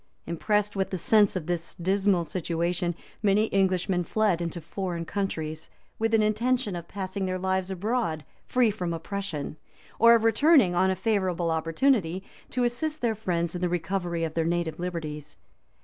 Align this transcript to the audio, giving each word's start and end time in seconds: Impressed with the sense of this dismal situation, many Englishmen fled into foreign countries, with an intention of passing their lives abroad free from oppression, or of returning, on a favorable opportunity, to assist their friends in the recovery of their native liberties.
Impressed 0.25 0.75
with 0.75 0.89
the 0.89 0.97
sense 0.97 1.35
of 1.35 1.45
this 1.45 1.75
dismal 1.75 2.25
situation, 2.25 2.95
many 3.21 3.53
Englishmen 3.53 4.03
fled 4.03 4.41
into 4.41 4.59
foreign 4.59 5.05
countries, 5.05 5.69
with 5.99 6.15
an 6.15 6.23
intention 6.23 6.75
of 6.75 6.87
passing 6.87 7.27
their 7.27 7.37
lives 7.37 7.69
abroad 7.69 8.25
free 8.47 8.71
from 8.71 8.95
oppression, 8.95 9.57
or 9.99 10.15
of 10.15 10.23
returning, 10.23 10.73
on 10.73 10.89
a 10.89 10.95
favorable 10.95 11.51
opportunity, 11.51 12.23
to 12.49 12.63
assist 12.63 12.99
their 13.01 13.13
friends 13.13 13.53
in 13.53 13.61
the 13.61 13.69
recovery 13.69 14.23
of 14.23 14.33
their 14.33 14.43
native 14.43 14.79
liberties. 14.79 15.37